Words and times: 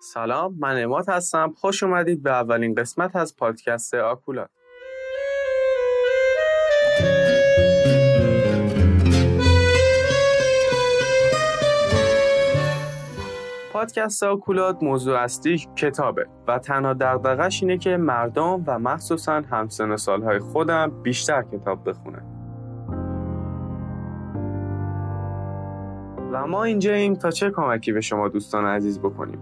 سلام 0.00 0.56
من 0.58 0.82
اماد 0.82 1.08
هستم. 1.08 1.52
خوش 1.56 1.82
اومدید 1.82 2.22
به 2.22 2.30
اولین 2.30 2.74
قسمت 2.74 3.16
از 3.16 3.36
پادکست 3.36 3.94
آکولات. 3.94 4.50
پادکست 13.80 14.22
آکولات 14.22 14.82
موضوع 14.82 15.18
اصلی 15.18 15.66
کتابه 15.76 16.26
و 16.48 16.58
تنها 16.58 16.92
دغدغش 16.92 17.62
اینه 17.62 17.78
که 17.78 17.96
مردم 17.96 18.64
و 18.66 18.78
مخصوصا 18.78 19.42
همسن 19.50 19.96
سالهای 19.96 20.38
خودم 20.38 21.02
بیشتر 21.02 21.42
کتاب 21.42 21.88
بخونن. 21.88 22.22
و 26.32 26.46
ما 26.46 26.64
اینجاییم 26.64 27.14
تا 27.14 27.30
چه 27.30 27.50
کمکی 27.50 27.92
به 27.92 28.00
شما 28.00 28.28
دوستان 28.28 28.64
عزیز 28.64 29.00
بکنیم. 29.00 29.38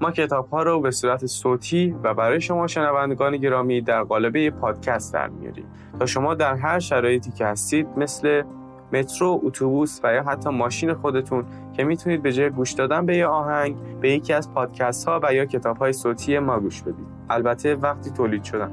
ما 0.00 0.10
کتاب 0.10 0.48
ها 0.48 0.62
رو 0.62 0.80
به 0.80 0.90
صورت 0.90 1.26
صوتی 1.26 1.96
و 2.02 2.14
برای 2.14 2.40
شما 2.40 2.66
شنوندگان 2.66 3.36
گرامی 3.36 3.80
در 3.80 4.02
قالب 4.02 4.50
پادکست 4.50 5.14
در 5.14 5.28
میاریم. 5.28 5.66
تا 5.98 6.06
شما 6.06 6.34
در 6.34 6.54
هر 6.54 6.78
شرایطی 6.78 7.30
که 7.30 7.46
هستید 7.46 7.88
مثل 7.96 8.42
مترو، 8.92 9.40
اتوبوس 9.42 10.00
و 10.02 10.14
یا 10.14 10.22
حتی 10.22 10.50
ماشین 10.50 10.94
خودتون 10.94 11.44
که 11.72 11.84
می‌تونید 11.84 12.22
به 12.22 12.32
جای 12.32 12.50
گوش 12.50 12.72
دادن 12.72 13.06
به 13.06 13.16
یه 13.16 13.26
آهنگ 13.26 13.76
به 14.00 14.10
یکی 14.10 14.32
از 14.32 14.52
پادکست 14.54 15.08
ها 15.08 15.20
و 15.22 15.34
یا 15.34 15.44
کتاب 15.44 15.76
های 15.76 15.92
صوتی 15.92 16.38
ما 16.38 16.60
گوش 16.60 16.82
بدید. 16.82 17.06
البته 17.30 17.74
وقتی 17.74 18.10
تولید 18.10 18.44
شدن. 18.44 18.70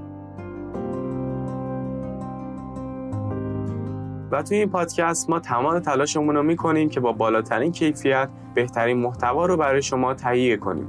و 4.32 4.44
توی 4.44 4.58
این 4.58 4.70
پادکست 4.70 5.30
ما 5.30 5.40
تمام 5.40 5.80
تلاشمون 5.80 6.36
رو 6.36 6.44
می‌کنیم 6.44 6.90
که 6.90 7.00
با 7.00 7.12
بالاترین 7.12 7.72
کیفیت 7.72 8.30
بهترین 8.54 8.98
محتوا 8.98 9.46
رو 9.46 9.58
برای 9.58 9.82
شما 9.82 10.14
تهیه 10.14 10.58
کنیم. 10.58 10.88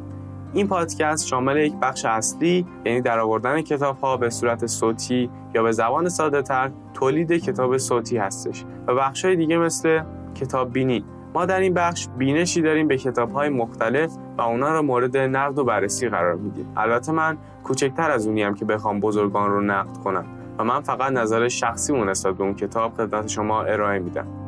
این 0.56 0.68
پادکست 0.68 1.26
شامل 1.26 1.56
یک 1.56 1.74
بخش 1.82 2.04
اصلی 2.04 2.66
یعنی 2.84 3.00
در 3.00 3.18
آوردن 3.18 3.62
کتاب 3.62 3.98
ها 3.98 4.16
به 4.16 4.30
صورت 4.30 4.66
صوتی 4.66 5.30
یا 5.54 5.62
به 5.62 5.72
زبان 5.72 6.08
ساده 6.08 6.42
تر 6.42 6.70
تولید 6.94 7.32
کتاب 7.32 7.78
صوتی 7.78 8.16
هستش 8.16 8.64
و 8.86 8.94
بخش 8.94 9.24
های 9.24 9.36
دیگه 9.36 9.58
مثل 9.58 10.02
کتاب 10.34 10.72
بینی. 10.72 11.04
ما 11.34 11.46
در 11.46 11.60
این 11.60 11.74
بخش 11.74 12.08
بینشی 12.18 12.62
داریم 12.62 12.88
به 12.88 12.96
کتاب 12.96 13.32
های 13.32 13.48
مختلف 13.48 14.10
و 14.38 14.42
اونا 14.42 14.74
رو 14.74 14.82
مورد 14.82 15.16
نقد 15.16 15.58
و 15.58 15.64
بررسی 15.64 16.08
قرار 16.08 16.34
میدیم. 16.34 16.72
البته 16.76 17.12
من 17.12 17.38
کوچکتر 17.64 18.10
از 18.10 18.26
اونیم 18.26 18.54
که 18.54 18.64
بخوام 18.64 19.00
بزرگان 19.00 19.50
رو 19.50 19.60
نقد 19.60 19.96
کنم 20.04 20.24
و 20.58 20.64
من 20.64 20.80
فقط 20.80 21.12
نظر 21.12 21.48
شخصی 21.48 21.92
نسبت 21.92 22.34
به 22.34 22.44
اون 22.44 22.54
کتاب 22.54 22.94
خدمت 22.94 23.28
شما 23.28 23.62
ارائه 23.62 23.98
میدم. 23.98 24.45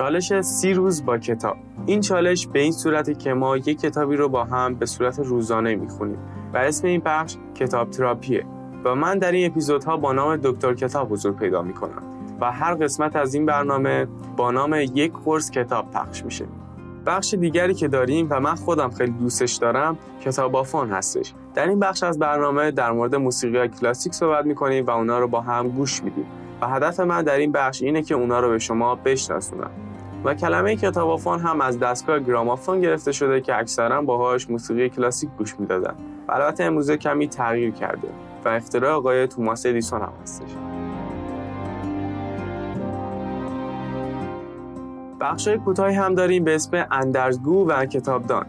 چالش 0.00 0.40
سی 0.40 0.72
روز 0.72 1.04
با 1.04 1.18
کتاب. 1.18 1.56
این 1.86 2.00
چالش 2.00 2.46
به 2.46 2.60
این 2.60 2.72
صورتی 2.72 3.14
که 3.14 3.34
ما 3.34 3.56
یک 3.56 3.80
کتابی 3.80 4.16
رو 4.16 4.28
با 4.28 4.44
هم 4.44 4.74
به 4.74 4.86
صورت 4.86 5.18
روزانه 5.18 5.74
می‌خونیم 5.74 6.18
و 6.54 6.56
اسم 6.56 6.86
این 6.86 7.02
بخش 7.04 7.36
کتاب 7.54 7.90
تراپیه. 7.90 8.44
و 8.84 8.94
من 8.94 9.18
در 9.18 9.32
این 9.32 9.50
اپیزودها 9.50 9.96
با 9.96 10.12
نام 10.12 10.36
دکتر 10.36 10.74
کتاب 10.74 11.12
حضور 11.12 11.32
پیدا 11.32 11.62
می‌کنم 11.62 12.02
و 12.40 12.52
هر 12.52 12.74
قسمت 12.74 13.16
از 13.16 13.34
این 13.34 13.46
برنامه 13.46 14.06
با 14.36 14.50
نام 14.50 14.74
یک 14.74 15.12
قرص 15.24 15.50
کتاب 15.50 15.90
پخش 15.90 16.24
میشه. 16.24 16.44
بخش 17.06 17.34
دیگری 17.34 17.74
که 17.74 17.88
داریم 17.88 18.26
و 18.30 18.40
من 18.40 18.54
خودم 18.54 18.90
خیلی 18.90 19.12
دوستش 19.12 19.54
دارم 19.54 19.98
کتاب 20.20 20.56
آفون 20.56 20.90
هستش. 20.90 21.34
در 21.54 21.68
این 21.68 21.80
بخش 21.80 22.02
از 22.02 22.18
برنامه 22.18 22.70
در 22.70 22.92
مورد 22.92 23.14
موسیقی 23.14 23.68
کلاسیک 23.68 24.14
صحبت 24.14 24.46
می‌کنیم 24.46 24.86
و 24.86 24.90
اونا 24.90 25.18
رو 25.18 25.28
با 25.28 25.40
هم 25.40 25.68
گوش 25.68 26.02
میدیم. 26.02 26.26
و 26.60 26.68
هدف 26.68 27.00
من 27.00 27.22
در 27.22 27.36
این 27.36 27.52
بخش 27.52 27.82
اینه 27.82 28.02
که 28.02 28.14
اونا 28.14 28.40
رو 28.40 28.48
به 28.48 28.58
شما 28.58 28.94
بشناسونم. 28.94 29.70
و 30.24 30.34
کلمه 30.34 30.76
کتابافون 30.76 31.38
هم 31.38 31.60
از 31.60 31.78
دستگاه 31.78 32.20
گرامافون 32.20 32.80
گرفته 32.80 33.12
شده 33.12 33.40
که 33.40 33.58
اکثرا 33.58 34.02
باهاش 34.02 34.50
موسیقی 34.50 34.88
کلاسیک 34.88 35.30
گوش 35.38 35.60
می‌دادن 35.60 35.94
البته 36.28 36.64
امروزه 36.64 36.96
کمی 36.96 37.28
تغییر 37.28 37.70
کرده 37.70 38.08
و 38.44 38.48
اختراع 38.48 38.92
آقای 38.92 39.26
توماس 39.26 39.66
ادیسون 39.66 40.00
هم 40.00 40.12
هستش. 40.22 40.48
بخشای 45.20 45.58
کوتاهی 45.58 45.94
هم 45.94 46.14
داریم 46.14 46.44
به 46.44 46.54
اسم 46.54 46.86
اندرزگو 46.90 47.68
و 47.68 47.86
کتابدان. 47.86 48.46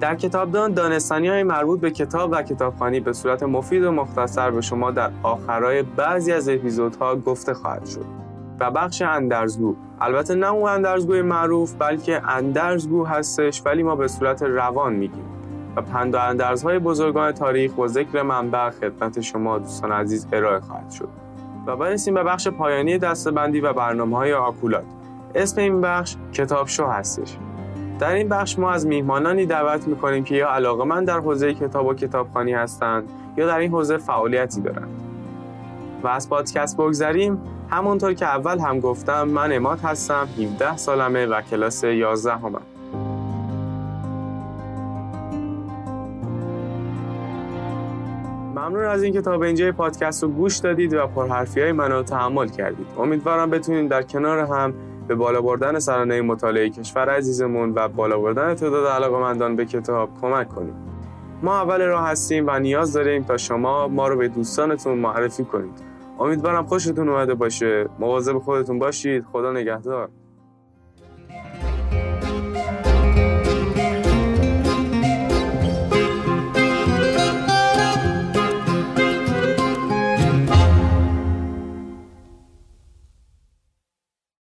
در 0.00 0.14
کتابدان 0.14 0.72
دانستنی 0.72 1.28
های 1.28 1.42
مربوط 1.42 1.80
به 1.80 1.90
کتاب 1.90 2.30
و 2.32 2.42
کتابخانی 2.42 3.00
به 3.00 3.12
صورت 3.12 3.42
مفید 3.42 3.84
و 3.84 3.92
مختصر 3.92 4.50
به 4.50 4.60
شما 4.60 4.90
در 4.90 5.10
آخرای 5.22 5.82
بعضی 5.82 6.32
از 6.32 6.48
اپیزودها 6.48 7.16
گفته 7.16 7.54
خواهد 7.54 7.86
شد. 7.86 8.29
و 8.60 8.70
بخش 8.70 9.02
اندرزگو. 9.02 9.76
البته 10.00 10.34
نه 10.34 10.52
اون 10.52 10.70
اندرزگوی 10.70 11.22
معروف 11.22 11.74
بلکه 11.78 12.28
اندرزگو 12.28 13.04
هستش 13.04 13.62
ولی 13.66 13.82
ما 13.82 13.96
به 13.96 14.08
صورت 14.08 14.42
روان 14.42 14.92
میگیم. 14.92 15.24
و 15.76 15.82
پند 15.82 16.16
اندرزهای 16.16 16.78
بزرگان 16.78 17.32
تاریخ 17.32 17.78
و 17.78 17.86
ذکر 17.86 18.22
منبع 18.22 18.70
خدمت 18.70 19.20
شما 19.20 19.58
دوستان 19.58 19.92
عزیز 19.92 20.26
ارائه 20.32 20.60
خواهد 20.60 20.90
شد. 20.90 21.08
و 21.66 21.76
برسیم 21.76 22.14
به 22.14 22.22
بخش 22.22 22.48
پایانی 22.48 22.98
دستبندی 22.98 23.60
و 23.60 23.72
برنامه 23.72 24.16
های 24.16 24.32
آکولات 24.32 24.84
اسم 25.34 25.60
این 25.60 25.80
بخش 25.80 26.16
کتاب 26.32 26.66
شو 26.66 26.86
هستش. 26.86 27.36
در 27.98 28.12
این 28.12 28.28
بخش 28.28 28.58
ما 28.58 28.70
از 28.70 28.86
میهمانانی 28.86 29.46
دعوت 29.46 29.88
می‌کنیم 29.88 30.24
که 30.24 30.34
یا 30.34 30.48
علاقه 30.50 30.84
من 30.84 31.04
در 31.04 31.18
حوزه 31.18 31.54
کتاب 31.54 31.86
و 31.86 31.94
کتابخانی 31.94 32.52
هستند 32.52 33.10
یا 33.36 33.46
در 33.46 33.58
این 33.58 33.70
حوزه 33.70 33.96
فعالیتی 33.96 34.60
دارند. 34.60 35.09
و 36.02 36.08
از 36.08 36.28
پادکست 36.28 36.76
بگذریم. 36.76 37.42
همونطور 37.70 38.14
که 38.14 38.26
اول 38.26 38.58
هم 38.58 38.80
گفتم 38.80 39.28
من 39.28 39.52
اماد 39.52 39.80
هستم 39.80 40.28
17 40.38 40.76
سالمه 40.76 41.26
و 41.26 41.40
کلاس 41.40 41.84
11 41.84 42.32
همم 42.36 42.62
ممنون 48.54 48.84
از 48.84 49.02
اینکه 49.02 49.20
تا 49.20 49.38
به 49.38 49.46
اینجای 49.46 49.72
پادکست 49.72 50.22
رو 50.22 50.28
گوش 50.28 50.56
دادید 50.56 50.94
و 50.94 51.06
پرحرفی 51.06 51.60
های 51.60 51.72
منو 51.72 52.02
تحمل 52.02 52.48
کردید. 52.48 52.86
امیدوارم 52.98 53.50
بتونید 53.50 53.90
در 53.90 54.02
کنار 54.02 54.38
هم 54.38 54.74
به 55.08 55.14
بالا 55.14 55.40
بردن 55.40 55.78
سرانه 55.78 56.22
مطالعه 56.22 56.70
کشور 56.70 57.10
عزیزمون 57.10 57.72
و 57.74 57.88
بالا 57.88 58.18
بردن 58.18 58.54
تعداد 58.54 58.86
علاقمندان 58.86 59.56
به 59.56 59.64
کتاب 59.64 60.10
کمک 60.20 60.48
کنیم 60.48 60.74
ما 61.42 61.60
اول 61.60 61.80
راه 61.80 62.08
هستیم 62.08 62.44
و 62.46 62.58
نیاز 62.58 62.92
داریم 62.92 63.22
تا 63.22 63.36
شما 63.36 63.88
ما 63.88 64.08
رو 64.08 64.16
به 64.16 64.28
دوستانتون 64.28 64.98
معرفی 64.98 65.44
کنید. 65.44 65.89
امیدوارم 66.20 66.66
خوشتون 66.66 67.08
اومده 67.08 67.34
باشه. 67.34 67.88
مواظب 67.98 68.38
خودتون 68.38 68.78
باشید. 68.78 69.24
خدا 69.32 69.52
نگهدار. 69.52 70.10